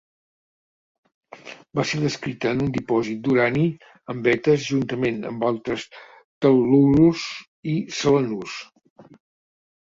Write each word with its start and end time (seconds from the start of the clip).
Va 1.79 1.83
ser 1.89 1.99
descrita 2.03 2.53
en 2.55 2.63
un 2.63 2.71
dipòsit 2.77 3.21
d'urani 3.27 3.67
en 4.15 4.25
vetes 4.29 4.65
juntament 4.71 5.21
amb 5.35 5.47
altres 5.53 5.87
tel·lururs 6.47 7.31
i 7.77 7.81
selenurs. 8.03 8.61